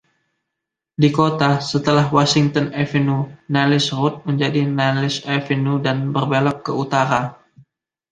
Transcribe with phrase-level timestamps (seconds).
[1.01, 7.23] Di kota, setelah Washington Avenue, Niles Road menjadi Niles Avenue dan berbelok ke utara.